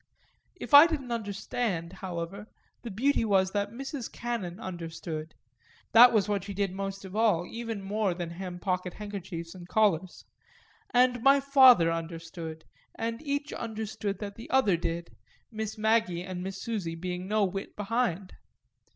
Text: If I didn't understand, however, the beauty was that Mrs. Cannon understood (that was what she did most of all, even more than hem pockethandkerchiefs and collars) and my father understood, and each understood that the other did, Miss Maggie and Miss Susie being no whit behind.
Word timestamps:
If 0.55 0.73
I 0.73 0.87
didn't 0.87 1.11
understand, 1.11 1.93
however, 1.93 2.47
the 2.81 2.89
beauty 2.89 3.23
was 3.23 3.51
that 3.51 3.69
Mrs. 3.71 4.11
Cannon 4.11 4.59
understood 4.59 5.35
(that 5.91 6.11
was 6.11 6.27
what 6.27 6.43
she 6.43 6.55
did 6.55 6.71
most 6.73 7.05
of 7.05 7.15
all, 7.15 7.45
even 7.45 7.83
more 7.83 8.15
than 8.15 8.31
hem 8.31 8.57
pockethandkerchiefs 8.57 9.53
and 9.53 9.67
collars) 9.67 10.25
and 10.91 11.21
my 11.21 11.39
father 11.39 11.91
understood, 11.91 12.65
and 12.95 13.21
each 13.21 13.53
understood 13.53 14.17
that 14.17 14.33
the 14.37 14.49
other 14.49 14.75
did, 14.75 15.15
Miss 15.51 15.77
Maggie 15.77 16.23
and 16.23 16.41
Miss 16.41 16.59
Susie 16.59 16.95
being 16.95 17.27
no 17.27 17.43
whit 17.45 17.75
behind. 17.75 18.33